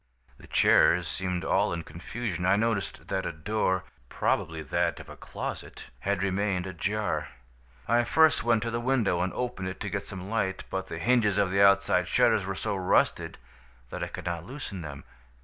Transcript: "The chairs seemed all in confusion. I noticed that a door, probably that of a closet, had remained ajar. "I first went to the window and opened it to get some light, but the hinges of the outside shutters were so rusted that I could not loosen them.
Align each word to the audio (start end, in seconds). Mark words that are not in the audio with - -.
"The 0.39 0.47
chairs 0.47 1.07
seemed 1.07 1.45
all 1.45 1.71
in 1.71 1.83
confusion. 1.83 2.43
I 2.43 2.55
noticed 2.55 3.09
that 3.09 3.23
a 3.27 3.31
door, 3.31 3.83
probably 4.09 4.63
that 4.63 4.99
of 4.99 5.09
a 5.09 5.15
closet, 5.15 5.91
had 5.99 6.23
remained 6.23 6.65
ajar. 6.65 7.27
"I 7.87 8.03
first 8.05 8.43
went 8.43 8.63
to 8.63 8.71
the 8.71 8.79
window 8.79 9.21
and 9.21 9.31
opened 9.33 9.67
it 9.67 9.79
to 9.81 9.91
get 9.91 10.07
some 10.07 10.27
light, 10.27 10.63
but 10.71 10.87
the 10.87 10.97
hinges 10.97 11.37
of 11.37 11.51
the 11.51 11.61
outside 11.61 12.07
shutters 12.07 12.47
were 12.47 12.55
so 12.55 12.75
rusted 12.75 13.37
that 13.91 14.03
I 14.03 14.07
could 14.07 14.25
not 14.25 14.43
loosen 14.43 14.81
them. 14.81 15.03